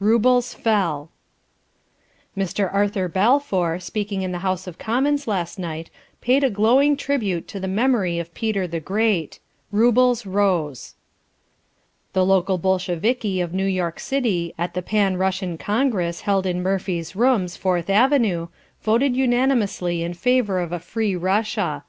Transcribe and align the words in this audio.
Roubles 0.00 0.54
fell." 0.54 1.10
"Mr. 2.34 2.72
Arthur 2.72 3.08
Balfour, 3.08 3.78
speaking 3.78 4.22
in 4.22 4.32
the 4.32 4.38
House 4.38 4.66
of 4.66 4.78
Commons 4.78 5.28
last 5.28 5.58
night, 5.58 5.90
paid 6.22 6.42
a 6.42 6.48
glowing 6.48 6.96
tribute 6.96 7.46
to 7.48 7.60
the 7.60 7.68
memory 7.68 8.18
of 8.18 8.32
Peter 8.32 8.66
the 8.66 8.80
Great. 8.80 9.38
Roubles 9.70 10.24
rose." 10.24 10.94
"The 12.14 12.24
local 12.24 12.56
Bolsheviki 12.56 13.42
of 13.42 13.52
New 13.52 13.66
York 13.66 14.00
City 14.00 14.54
at 14.56 14.72
the 14.72 14.80
Pan 14.80 15.18
Russian 15.18 15.58
Congress 15.58 16.22
held 16.22 16.46
in 16.46 16.62
Murphy's 16.62 17.14
Rooms, 17.14 17.58
Fourth 17.58 17.90
Avenue, 17.90 18.48
voted 18.82 19.14
unanimously 19.14 20.02
in 20.02 20.14
favor 20.14 20.58
of 20.58 20.72
a 20.72 20.78
Free 20.78 21.14
Russia. 21.16 21.84